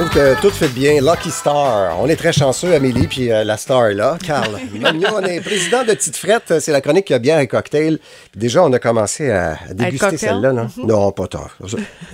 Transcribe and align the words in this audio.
trouve 0.00 0.14
que 0.14 0.40
tout 0.40 0.50
fait 0.50 0.68
bien. 0.68 1.02
Lucky 1.02 1.30
Star. 1.30 1.98
On 2.00 2.08
est 2.08 2.16
très 2.16 2.32
chanceux, 2.32 2.72
Amélie, 2.74 3.06
puis 3.06 3.30
euh, 3.30 3.44
la 3.44 3.58
star 3.58 3.88
est 3.88 3.94
là. 3.94 4.16
Carl 4.24 4.58
Magnon, 4.80 5.10
on 5.16 5.20
est 5.24 5.40
président 5.42 5.82
de 5.82 5.92
Petite 5.92 6.16
Frette. 6.16 6.58
C'est 6.60 6.72
la 6.72 6.80
chronique 6.80 7.12
bière 7.12 7.38
et 7.38 7.46
cocktail. 7.46 7.98
Puis 8.32 8.40
déjà, 8.40 8.64
on 8.64 8.72
a 8.72 8.78
commencé 8.78 9.30
à, 9.30 9.58
à 9.68 9.74
déguster 9.74 10.16
celle-là. 10.16 10.52
là. 10.52 10.68
Non, 10.78 11.12
pas 11.12 11.26
tard. 11.26 11.54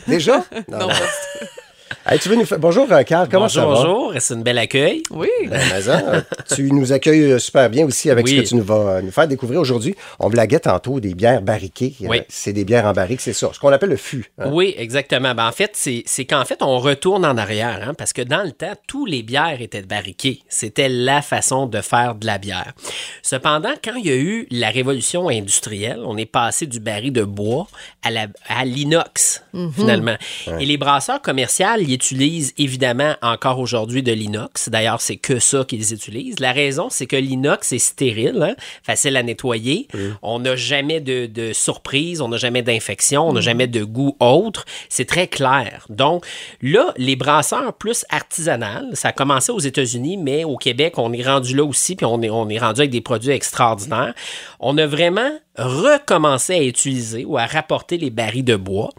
Déjà? 0.09 0.45
Non, 0.69 0.79
Non, 0.79 0.89
non. 0.89 0.95
Hey, 2.05 2.19
tu 2.19 2.29
veux 2.29 2.37
nous 2.37 2.45
faire... 2.45 2.59
Bonjour, 2.59 2.87
Carl. 3.07 3.29
Comment 3.29 3.45
bonjour, 3.47 3.51
ça 3.51 3.67
va? 3.67 3.75
bonjour. 3.75 4.13
C'est 4.19 4.35
une 4.35 4.43
belle 4.43 4.59
accueil? 4.59 5.03
Oui. 5.11 5.29
Ben, 5.49 5.61
hein, 5.89 6.23
tu 6.55 6.71
nous 6.73 6.93
accueilles 6.93 7.33
euh, 7.33 7.39
super 7.39 7.69
bien 7.71 7.85
aussi 7.87 8.11
avec 8.11 8.25
Oui. 8.27 8.37
ce 8.37 8.43
que 8.43 8.47
tu 8.49 8.55
nous 8.57 8.65
vas 8.65 8.75
euh, 8.97 9.03
nous 9.03 9.11
faire 9.13 9.29
découvrir 9.29 9.61
aujourd'hui. 9.61 9.95
On 10.19 10.29
blaguait 10.29 10.59
tantôt 10.61 10.99
des 11.01 11.15
bières 11.15 11.43
barriquées. 11.43 11.95
Euh, 12.03 12.07
Oui. 12.09 12.23
C'est 12.29 12.53
des 12.53 12.65
bières 12.65 12.87
en 12.87 12.93
barrique, 12.93 13.21
c'est 13.21 13.33
ça. 13.33 13.51
Ce 13.53 13.61
qu'on 13.61 13.71
appelle 13.73 13.91
le 13.91 13.97
fût. 13.97 14.33
hein. 14.39 14.51
Oui, 14.53 14.75
exactement. 14.79 15.35
Ben, 15.35 15.47
en 15.49 15.53
fait, 15.53 15.73
c'est 15.75 16.03
c'est 16.07 16.25
qu'en 16.25 16.45
fait, 16.45 16.61
on 16.63 16.79
retourne 16.79 17.25
en 17.25 17.37
arrière, 17.37 17.81
hein, 17.89 17.95
parce 17.95 18.13
que 18.13 18.23
dans 18.23 18.43
le 18.43 18.53
temps, 18.53 18.75
tous 18.89 19.07
les 19.07 19.23
bières 19.23 19.61
étaient 19.61 19.83
barriquées. 19.83 20.41
C'était 20.49 20.89
la 20.89 21.23
façon 21.23 21.67
de 21.67 21.81
faire 21.81 22.15
de 22.17 22.27
la 22.27 22.39
bière. 22.39 22.73
Cependant, 23.23 23.75
quand 23.85 23.95
il 23.97 24.07
y 24.07 24.11
a 24.11 24.17
eu 24.17 24.47
la 24.51 24.71
révolution 24.71 25.29
industrielle, 25.29 26.01
on 26.05 26.17
est 26.17 26.27
passé 26.27 26.67
du 26.67 26.81
baril 26.81 27.13
de 27.13 27.23
bois 27.25 27.67
à 28.05 28.11
la- 28.11 28.27
à 28.49 28.65
l'inox, 28.65 29.43
finalement. 29.75 30.17
Et 30.59 30.65
les 30.65 30.77
brasseurs 30.77 31.23
commerciaux, 31.23 31.67
ils 31.81 31.93
utilisent 31.93 32.53
évidemment 32.59 33.15
encore 33.23 33.59
aujourd'hui 33.59 34.03
de 34.03 34.13
l'inox. 34.13 34.69
D'ailleurs, 34.69 35.01
c'est 35.01 35.17
que 35.17 35.39
ça 35.39 35.65
qu'ils 35.65 35.93
utilisent. 35.93 36.41
La 36.41 36.53
raison, 36.53 36.89
c'est 36.91 37.07
que 37.07 37.17
l'inox 37.17 37.73
est 37.73 37.79
stérile, 37.79 38.43
hein, 38.43 38.55
facile 38.83 39.17
à 39.17 39.23
nettoyer. 39.23 39.89
On 40.23 40.39
n'a 40.39 40.57
jamais 40.57 41.01
de, 41.01 41.27
de 41.27 41.53
surprise, 41.53 42.21
on 42.21 42.29
n'a 42.29 42.37
jamais 42.37 42.63
d'infection, 42.63 43.29
on 43.29 43.33
n'a 43.33 43.41
jamais 43.41 43.67
de 43.67 43.85
goût 43.85 44.17
autre. 44.21 44.65
C'est 44.89 45.07
très 45.07 45.29
clair. 45.29 45.87
Donc, 45.89 46.25
là, 46.63 46.93
les 46.97 47.17
brasseurs 47.17 47.75
plus 47.75 48.05
artisanales, 48.11 48.91
ça 48.95 49.09
a 49.09 49.13
commencé 49.13 49.53
aux 49.53 49.59
États-Unis, 49.59 50.17
mais 50.17 50.45
au 50.45 50.57
Québec, 50.57 50.95
on 50.99 51.13
est 51.13 51.23
rendu 51.23 51.55
là 51.55 51.65
aussi, 51.65 51.97
puis 51.97 52.07
on 52.07 52.23
est, 52.23 52.31
on 52.31 52.49
est 52.49 52.59
rendu 52.59 52.81
avec 52.81 52.91
des 52.91 53.01
produits 53.01 53.33
extraordinaires. 53.33 54.15
On 54.61 54.77
a 54.79 54.87
vraiment 54.87 55.31
recommencé 55.57 56.55
à 56.55 56.63
utiliser 56.63 57.25
ou 57.25 57.37
à 57.39 57.47
rapporter 57.47 57.97
les 57.99 58.11
barils 58.11 58.45
de 58.45 58.57
bois. 58.57 58.91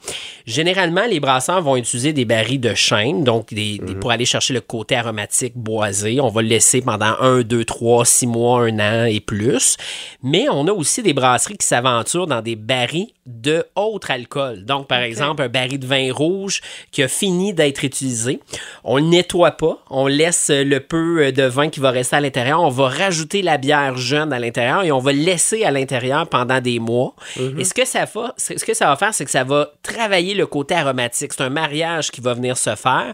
Généralement, 0.46 1.06
les 1.10 1.20
brasseurs 1.20 1.62
vont 1.62 1.76
utiliser 1.76 2.14
des 2.14 2.26
barils 2.26 2.60
de 2.60 2.74
chêne, 2.74 3.24
donc 3.24 3.54
des, 3.54 3.78
des- 3.80 3.96
pour 3.96 4.12
aller 4.12 4.26
chercher 4.26 4.54
le 4.54 4.62
côté 4.62 4.96
aromatique 4.96 5.54
boisé. 5.56 6.20
On 6.22 6.30
va 6.30 6.42
le 6.42 6.48
laisser 6.48 6.82
pendant 6.82 7.16
un, 7.20 7.42
deux, 7.42 7.66
trois, 7.66 8.06
six 8.06 8.28
mois, 8.28 8.64
un 8.66 8.80
an 8.80 9.06
et 9.06 9.20
plus. 9.20 9.78
Mais 10.24 10.48
on 10.50 10.68
a 10.68 10.72
aussi 10.72 11.04
des 11.04 11.14
brasseries 11.14 11.58
qui 11.58 11.68
s'aventurent 11.68 12.28
dans 12.28 12.42
des 12.42 12.56
barils 12.56 13.08
de 13.28 13.66
autre 13.76 14.10
alcool. 14.10 14.66
Donc, 14.66 14.88
par 14.88 15.02
exemple, 15.02 15.44
un 15.44 15.50
baril 15.50 15.80
de 15.80 15.86
vin 15.86 16.12
rouge 16.12 16.62
qui 16.92 17.04
a 17.04 17.08
fini 17.08 17.54
d'être 17.54 17.84
utilisé. 17.84 18.40
On 18.84 18.98
le 18.98 19.04
nettoie 19.04 19.52
pas. 19.52 19.84
On 19.90 20.08
laisse 20.08 20.50
le 20.50 20.80
peu 20.80 21.32
de 21.32 21.44
vin 21.44 21.70
qui 21.70 21.80
va 21.80 21.92
rester 21.92 22.16
à 22.16 22.22
l'intérieur. 22.22 22.62
On 22.62 22.70
va 22.70 22.88
rajouter 22.88 23.42
la 23.42 23.58
bière 23.58 23.98
jeune 23.98 24.32
à 24.32 24.40
l'intérieur 24.40 24.84
et 24.84 24.92
on 24.92 25.00
va 25.00 25.12
le 25.12 25.20
laisser 25.20 25.66
à 25.66 25.72
l'intérieur 25.72 26.28
pendant 26.28 26.62
des 26.62 26.80
mois. 26.80 27.16
Et 27.58 27.64
ce 27.64 27.74
que 27.74 27.86
ça 27.86 28.06
va, 28.06 28.34
ce 28.38 28.54
que 28.54 28.74
ça 28.74 28.88
va 28.88 28.96
faire, 28.96 29.14
c'est 29.14 29.26
que 29.26 29.32
ça 29.32 29.44
va 29.44 29.72
travailler 29.84 30.34
le 30.34 30.48
côté 30.48 30.76
aromatique. 30.76 31.34
C'est 31.34 31.44
un 31.44 31.50
mariage 31.50 32.12
qui 32.12 32.22
va 32.22 32.34
venir 32.34 32.58
se 32.58 32.76
faire 32.76 33.14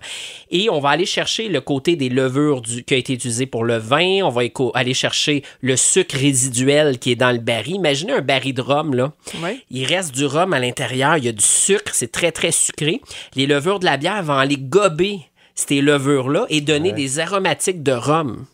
et 0.51 0.69
on 0.69 0.79
va 0.79 0.89
aller 0.89 1.05
chercher 1.05 1.49
le 1.49 1.61
côté 1.61 1.95
des 1.95 2.09
levures 2.09 2.61
du, 2.61 2.83
qui 2.83 2.93
a 2.93 2.97
été 2.97 3.13
utilisé 3.13 3.47
pour 3.47 3.63
le 3.63 3.77
vin. 3.77 4.21
On 4.23 4.29
va 4.29 4.43
aller 4.75 4.93
chercher 4.93 5.43
le 5.61 5.75
sucre 5.75 6.15
résiduel 6.15 6.99
qui 6.99 7.11
est 7.11 7.15
dans 7.15 7.31
le 7.31 7.39
baril. 7.39 7.75
Imaginez 7.75 8.13
un 8.13 8.21
baril 8.21 8.53
de 8.53 8.61
rhum, 8.61 8.93
là. 8.93 9.13
Oui. 9.41 9.63
Il 9.71 9.85
reste 9.85 10.02
du 10.11 10.25
rhum 10.25 10.53
à 10.53 10.59
l'intérieur, 10.59 11.17
il 11.17 11.25
y 11.25 11.29
a 11.29 11.31
du 11.31 11.43
sucre, 11.43 11.93
c'est 11.93 12.11
très 12.11 12.31
très 12.31 12.51
sucré. 12.51 13.01
Les 13.35 13.45
levures 13.45 13.79
de 13.79 13.85
la 13.85 13.97
bière 13.97 14.23
vont 14.23 14.37
aller 14.37 14.57
gober 14.57 15.19
ces 15.55 15.81
levures-là 15.81 16.45
et 16.49 16.61
donner 16.61 16.91
des 16.91 17.19
aromatiques 17.19 17.83
de 17.83 17.91
rhum. 17.91 18.45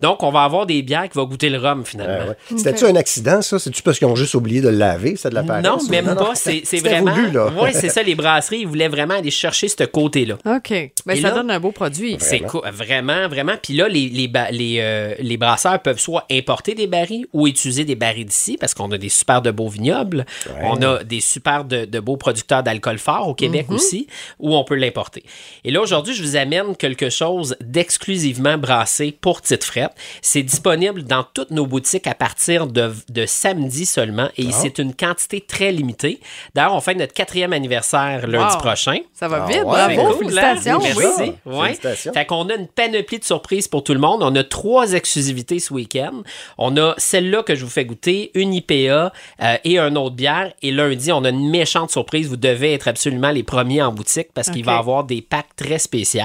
Donc, 0.00 0.22
on 0.22 0.30
va 0.30 0.42
avoir 0.44 0.66
des 0.66 0.82
bières 0.82 1.08
qui 1.08 1.16
vont 1.18 1.24
goûter 1.24 1.48
le 1.50 1.58
rhum 1.58 1.84
finalement. 1.84 2.28
Ouais. 2.30 2.36
C'était-tu 2.56 2.84
un 2.84 2.96
accident, 2.96 3.42
ça? 3.42 3.58
C'est-tu 3.58 3.82
parce 3.82 3.98
qu'ils 3.98 4.06
ont 4.08 4.16
juste 4.16 4.34
oublié 4.34 4.60
de 4.60 4.68
le 4.68 4.76
laver? 4.76 5.16
C'est 5.16 5.30
de 5.30 5.34
la 5.34 5.42
Non, 5.42 5.48
paresse, 5.62 5.88
même 5.88 6.14
pas. 6.14 6.32
C'est 6.34 6.62
vraiment. 6.80 7.12
voulu, 7.12 7.30
là. 7.30 7.50
Oui, 7.60 7.70
c'est 7.72 7.88
ça. 7.88 8.02
Les 8.02 8.14
brasseries, 8.14 8.60
ils 8.60 8.66
voulaient 8.66 8.88
vraiment 8.88 9.14
aller 9.14 9.30
chercher 9.30 9.68
ce 9.68 9.84
côté-là. 9.84 10.34
OK. 10.46 10.70
Ben, 11.06 11.16
Et 11.16 11.20
ça 11.20 11.28
là- 11.28 11.34
donne 11.34 11.50
un 11.50 11.60
beau 11.60 11.72
produit. 11.72 12.16
C'est 12.20 12.40
cool, 12.40 12.62
vraiment, 12.72 13.28
vraiment. 13.28 13.54
Puis 13.62 13.74
là, 13.74 13.88
les, 13.88 14.08
les, 14.08 14.28
ba- 14.28 14.50
les, 14.50 14.78
euh, 14.80 15.14
les 15.18 15.36
brasseurs 15.36 15.80
peuvent 15.80 15.98
soit 16.00 16.24
importer 16.30 16.74
des 16.74 16.86
barils 16.86 17.26
ou 17.32 17.46
utiliser 17.46 17.84
des 17.84 17.94
barils 17.94 18.26
d'ici 18.26 18.56
parce 18.58 18.74
qu'on 18.74 18.90
a 18.92 18.98
des 18.98 19.08
super 19.08 19.42
de 19.42 19.50
beaux 19.50 19.68
vignobles. 19.68 20.24
On 20.62 20.80
a 20.82 21.02
des 21.04 21.20
super 21.20 21.64
de, 21.64 21.84
de 21.84 22.00
beaux 22.00 22.16
producteurs 22.16 22.62
d'alcool 22.62 22.98
fort 22.98 23.28
au 23.28 23.34
Québec 23.34 23.66
aussi, 23.70 24.06
où 24.38 24.54
on 24.54 24.64
peut 24.64 24.74
l'importer. 24.74 25.22
Et 25.64 25.70
là, 25.70 25.80
aujourd'hui, 25.80 26.14
je 26.14 26.22
vous 26.22 26.36
amène 26.36 26.76
quelque 26.76 27.10
chose 27.10 27.56
d'exclusivement 27.60 28.58
brassé 28.58 29.16
pour 29.20 29.40
Frette. 29.64 29.92
C'est 30.22 30.42
disponible 30.42 31.02
dans 31.04 31.24
toutes 31.34 31.50
nos 31.50 31.66
boutiques 31.66 32.06
à 32.06 32.14
partir 32.14 32.66
de, 32.66 32.92
de 33.08 33.26
samedi 33.26 33.86
seulement 33.86 34.28
et 34.36 34.52
c'est 34.52 34.78
une 34.78 34.94
quantité 34.94 35.40
très 35.40 35.72
limitée. 35.72 36.20
D'ailleurs, 36.54 36.74
on 36.74 36.80
fait 36.80 36.94
notre 36.94 37.12
quatrième 37.12 37.52
anniversaire 37.52 38.26
lundi 38.26 38.54
Wow. 38.54 38.60
prochain. 38.60 38.98
Ça 39.14 39.28
va 39.28 39.44
Ah 39.44 39.46
vite, 39.48 39.56
ouais. 39.58 39.62
bravo, 39.64 39.90
C'est 39.90 39.96
cool, 40.24 40.38
hein? 40.38 40.56
félicitations. 40.56 40.78
Merci. 40.82 41.32
Oui. 41.46 41.52
Ouais. 41.54 41.62
Félicitations. 41.66 42.12
Fait 42.12 42.26
qu'on 42.26 42.48
a 42.48 42.54
une 42.54 42.68
panoplie 42.68 43.18
de 43.18 43.24
surprises 43.24 43.68
pour 43.68 43.82
tout 43.84 43.94
le 43.94 44.00
monde. 44.00 44.22
On 44.22 44.34
a 44.34 44.44
trois 44.44 44.92
exclusivités 44.92 45.58
ce 45.60 45.72
week-end. 45.72 46.22
On 46.58 46.76
a 46.76 46.94
celle-là 46.98 47.42
que 47.42 47.54
je 47.54 47.64
vous 47.64 47.70
fais 47.70 47.84
goûter, 47.84 48.30
une 48.34 48.52
IPA 48.54 49.12
euh, 49.42 49.56
et 49.64 49.78
un 49.78 49.96
autre 49.96 50.14
bière. 50.16 50.52
Et 50.62 50.70
lundi, 50.70 51.10
on 51.12 51.24
a 51.24 51.30
une 51.30 51.48
méchante 51.50 51.90
surprise. 51.90 52.28
Vous 52.28 52.36
devez 52.36 52.74
être 52.74 52.88
absolument 52.88 53.30
les 53.30 53.42
premiers 53.42 53.82
en 53.82 53.92
boutique 53.92 54.28
parce 54.34 54.50
qu'il 54.50 54.64
va 54.64 54.74
y 54.74 54.78
avoir 54.78 55.04
des 55.04 55.22
packs 55.22 55.54
très 55.56 55.78
spéciaux. 55.78 56.22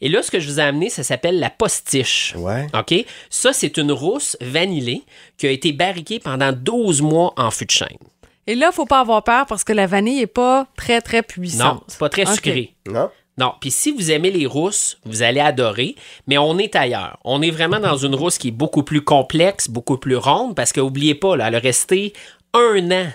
Et 0.00 0.08
là, 0.08 0.22
ce 0.22 0.30
que 0.30 0.40
je 0.40 0.48
vous 0.48 0.58
ai 0.60 0.62
amené, 0.64 0.90
ça 0.90 1.02
s'appelle 1.02 1.38
la 1.38 1.50
postiche. 1.50 2.34
Ouais. 2.36 2.55
OK? 2.74 3.04
Ça, 3.30 3.52
c'est 3.52 3.76
une 3.76 3.92
rousse 3.92 4.36
vanillée 4.40 5.02
qui 5.36 5.46
a 5.46 5.50
été 5.50 5.72
barriquée 5.72 6.18
pendant 6.18 6.52
12 6.52 7.02
mois 7.02 7.32
en 7.36 7.50
fût 7.50 7.66
de 7.66 7.70
chêne. 7.70 7.98
Et 8.46 8.54
là, 8.54 8.70
faut 8.72 8.86
pas 8.86 9.00
avoir 9.00 9.24
peur 9.24 9.46
parce 9.46 9.64
que 9.64 9.72
la 9.72 9.86
vanille 9.86 10.20
est 10.20 10.26
pas 10.26 10.66
très, 10.76 11.00
très 11.00 11.18
Non, 11.18 11.22
puissante. 11.26 11.84
c'est 11.88 11.98
pas 11.98 12.08
très 12.08 12.26
sucré. 12.26 12.74
Non? 12.88 13.10
Non, 13.38 13.52
puis 13.60 13.70
si 13.70 13.90
vous 13.92 14.10
aimez 14.10 14.30
les 14.30 14.46
rousses, 14.46 14.98
vous 15.04 15.22
allez 15.22 15.40
adorer, 15.40 15.94
mais 16.26 16.38
on 16.38 16.56
est 16.56 16.74
ailleurs. 16.74 17.18
On 17.24 17.42
est 17.42 17.50
vraiment 17.50 17.80
dans 17.80 17.96
une 17.96 18.14
rousse 18.14 18.38
qui 18.38 18.48
est 18.48 18.52
beaucoup 18.52 18.82
plus 18.82 19.02
complexe, 19.02 19.68
beaucoup 19.68 19.98
plus 19.98 20.16
ronde, 20.16 20.54
parce 20.54 20.72
que 20.72 20.80
oubliez 20.80 21.14
pas, 21.14 21.36
là, 21.36 21.48
elle 21.48 21.54
a 21.56 21.58
resté 21.58 22.14
un 22.54 22.90
an 22.92 23.06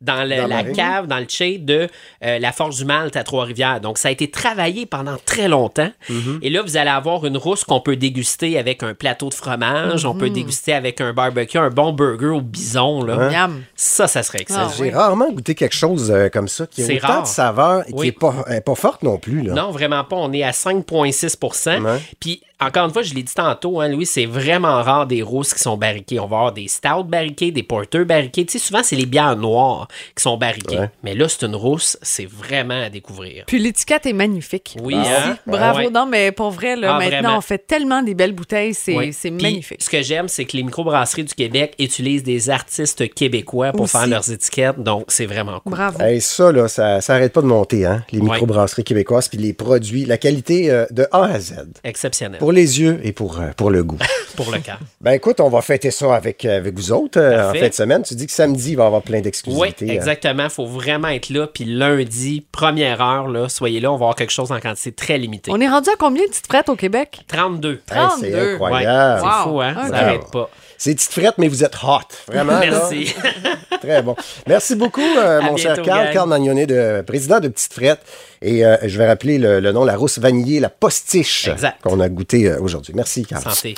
dans, 0.00 0.28
le- 0.28 0.36
Dans 0.36 0.46
la 0.46 0.64
cave, 0.64 1.06
dans 1.06 1.18
le 1.18 1.26
shade 1.28 1.64
de 1.64 1.88
euh, 2.24 2.38
la 2.38 2.52
Force 2.52 2.76
du 2.76 2.84
Malte 2.84 3.16
à 3.16 3.24
Trois-Rivières. 3.24 3.80
Donc, 3.80 3.98
ça 3.98 4.08
a 4.08 4.10
été 4.10 4.30
travaillé 4.30 4.86
pendant 4.86 5.16
très 5.24 5.48
longtemps. 5.48 5.90
Mm-hmm. 6.10 6.38
Et 6.42 6.50
là, 6.50 6.62
vous 6.62 6.76
allez 6.76 6.90
avoir 6.90 7.24
une 7.26 7.36
rousse 7.36 7.64
qu'on 7.64 7.80
peut 7.80 7.96
déguster 7.96 8.58
avec 8.58 8.82
un 8.82 8.94
plateau 8.94 9.28
de 9.28 9.34
fromage, 9.34 10.04
on 10.04 10.14
peut 10.14 10.30
déguster 10.30 10.72
avec 10.72 11.00
un 11.00 11.12
barbecue, 11.12 11.58
un 11.58 11.70
bon 11.70 11.92
burger 11.92 12.26
au 12.28 12.40
bison. 12.40 13.02
Là. 13.02 13.48
Ça, 13.74 14.06
ça 14.06 14.22
serait 14.22 14.40
excellent. 14.42 14.68
Ah, 14.68 14.72
J'ai 14.76 14.84
oui. 14.84 14.90
rarement 14.90 15.30
goûté 15.32 15.54
quelque 15.54 15.74
chose 15.76 16.10
euh, 16.10 16.28
comme 16.28 16.48
ça 16.48 16.66
qui 16.66 16.82
a 16.82 16.86
C'est 16.86 16.96
autant 16.98 17.08
rare. 17.08 17.22
de 17.22 17.28
saveur 17.28 17.82
et 17.88 17.92
qui 17.92 18.00
n'est 18.00 18.12
pas, 18.12 18.34
elle 18.48 18.56
est 18.56 18.60
pas 18.60 18.74
forte 18.74 19.02
non 19.02 19.18
plus. 19.18 19.42
Là. 19.42 19.54
Non, 19.54 19.70
vraiment 19.70 20.04
pas. 20.04 20.16
On 20.16 20.32
est 20.32 20.42
à 20.42 20.50
5,6 20.52 21.80
Ouais. 21.82 21.98
Puis, 22.20 22.42
encore 22.60 22.86
une 22.86 22.92
fois, 22.92 23.02
je 23.02 23.14
l'ai 23.14 23.22
dit 23.22 23.34
tantôt, 23.34 23.80
hein, 23.80 23.88
Louis, 23.88 24.06
c'est 24.06 24.26
vraiment 24.26 24.82
rare 24.82 25.06
des 25.06 25.22
rousses 25.22 25.54
qui 25.54 25.60
sont 25.60 25.76
barriquées. 25.76 26.18
On 26.20 26.26
va 26.26 26.36
avoir 26.38 26.52
des 26.52 26.68
stouts 26.68 27.04
barriqués, 27.04 27.50
des 27.52 27.62
porters 27.62 28.04
barriqués. 28.04 28.44
Tu 28.46 28.52
sais, 28.52 28.64
souvent, 28.64 28.80
c'est 28.82 28.96
les 28.96 29.06
bières 29.06 29.36
noires 29.36 29.87
qui 30.16 30.22
sont 30.22 30.36
barriquées. 30.36 30.78
Ouais. 30.78 30.90
Mais 31.02 31.14
là, 31.14 31.28
c'est 31.28 31.44
une 31.46 31.54
rousse, 31.56 31.98
c'est 32.02 32.26
vraiment 32.26 32.82
à 32.82 32.90
découvrir. 32.90 33.44
Puis 33.46 33.58
l'étiquette 33.58 34.06
est 34.06 34.12
magnifique. 34.12 34.76
Oui, 34.82 34.94
Ah, 34.98 35.30
hein? 35.30 35.38
Bravo. 35.46 35.78
Ouais. 35.78 35.90
Non, 35.90 36.06
mais 36.06 36.32
pour 36.32 36.50
vrai, 36.50 36.76
là, 36.76 36.94
Ah, 36.94 36.98
maintenant, 36.98 37.18
vraiment. 37.20 37.38
on 37.38 37.40
fait 37.40 37.58
tellement 37.66 38.02
des 38.02 38.14
belles 38.14 38.32
bouteilles, 38.32 38.74
c'est 38.74 38.94
Oui. 38.96 39.12
magnifique. 39.30 39.82
Ce 39.82 39.88
que 39.90 40.02
j'aime, 40.02 40.28
c'est 40.28 40.44
que 40.44 40.56
les 40.56 40.62
microbrasseries 40.62 41.24
du 41.24 41.34
Québec 41.34 41.74
utilisent 41.78 42.22
des 42.22 42.50
artistes 42.50 43.12
québécois 43.14 43.72
pour 43.72 43.82
Aussi. 43.82 43.92
faire 43.92 44.06
leurs 44.06 44.30
étiquettes. 44.30 44.78
Donc, 44.78 45.06
c'est 45.08 45.26
vraiment 45.26 45.60
cool. 45.60 45.72
Bravo. 45.72 46.00
Hey, 46.00 46.20
ça, 46.20 46.52
là, 46.52 46.68
ça 46.68 46.98
n'arrête 47.08 47.32
pas 47.32 47.42
de 47.42 47.46
monter, 47.46 47.84
hein? 47.86 48.04
les 48.12 48.20
microbrasseries 48.20 48.84
québécoises, 48.84 49.28
puis 49.28 49.38
les 49.38 49.52
produits, 49.52 50.04
la 50.04 50.18
qualité 50.18 50.70
euh, 50.70 50.86
de 50.90 51.06
A 51.12 51.24
à 51.24 51.40
Z. 51.40 51.54
Exceptionnel. 51.84 52.38
Pour 52.38 52.52
les 52.52 52.80
yeux 52.80 53.00
et 53.02 53.12
pour, 53.12 53.40
euh, 53.40 53.48
pour 53.56 53.70
le 53.70 53.84
goût. 53.84 53.98
Pour 54.36 54.52
le 54.52 54.60
cas. 54.60 54.78
ben 55.00 55.12
écoute, 55.12 55.40
on 55.40 55.48
va 55.48 55.60
fêter 55.62 55.90
ça 55.90 56.14
avec, 56.14 56.44
euh, 56.44 56.58
avec 56.58 56.76
vous 56.76 56.92
autres 56.92 57.18
euh, 57.18 57.50
en 57.50 57.54
fin 57.54 57.66
de 57.68 57.72
semaine. 57.74 58.02
Tu 58.04 58.14
dis 58.14 58.24
que 58.26 58.32
samedi, 58.32 58.70
il 58.70 58.76
va 58.76 58.84
y 58.84 58.86
avoir 58.86 59.02
plein 59.02 59.20
Oui, 59.48 59.72
hein. 59.82 59.88
exactement. 59.88 60.44
Il 60.44 60.50
faut 60.50 60.66
vraiment 60.66 61.08
être 61.08 61.30
là. 61.30 61.46
Puis 61.46 61.64
lundi, 61.64 62.44
première 62.52 63.00
heure, 63.00 63.28
là, 63.28 63.48
soyez 63.48 63.80
là. 63.80 63.90
On 63.90 63.96
va 63.96 64.04
avoir 64.04 64.14
quelque 64.14 64.30
chose 64.30 64.52
en 64.52 64.60
quantité 64.60 64.92
très 64.92 65.18
limitée. 65.18 65.50
On 65.52 65.60
est 65.60 65.68
rendu 65.68 65.90
à 65.90 65.96
combien 65.98 66.24
de 66.24 66.28
petites 66.28 66.46
frettes 66.46 66.68
au 66.68 66.76
Québec? 66.76 67.20
32. 67.28 67.70
Hey, 67.70 67.78
c'est 67.88 67.94
32. 67.94 68.28
Ouais, 68.28 68.52
incroyable. 68.54 69.22
Wow. 69.22 69.28
c'est 69.28 69.42
fou, 69.50 69.60
hein? 69.60 69.74
Ok. 69.76 69.82
Ça 69.82 69.90
n'arrête 69.90 70.30
pas. 70.30 70.50
C'est 70.78 70.94
petite 70.94 71.10
frette, 71.10 71.38
mais 71.38 71.48
vous 71.48 71.64
êtes 71.64 71.74
hot. 71.82 71.98
Vraiment. 72.28 72.52
là. 72.52 72.60
Merci. 72.60 73.14
Très 73.80 74.02
bon. 74.02 74.14
Merci 74.46 74.76
beaucoup, 74.76 75.00
euh, 75.00 75.42
mon 75.42 75.56
cher 75.56 75.80
Carl. 75.82 76.12
Carl 76.12 76.28
Magnonnet, 76.28 76.66
de, 76.66 77.02
président 77.06 77.40
de 77.40 77.48
Petite 77.48 77.72
Frette. 77.72 78.00
Et 78.42 78.64
euh, 78.64 78.76
je 78.84 78.96
vais 78.96 79.06
rappeler 79.06 79.38
le, 79.38 79.58
le 79.58 79.72
nom, 79.72 79.84
la 79.84 79.96
rousse 79.96 80.18
vanillée, 80.18 80.60
la 80.60 80.68
postiche 80.68 81.50
qu'on 81.82 81.98
a 81.98 82.08
goûté 82.08 82.48
euh, 82.48 82.60
aujourd'hui. 82.60 82.92
Merci, 82.94 83.24
Carl. 83.24 83.42
Santé. 83.42 83.74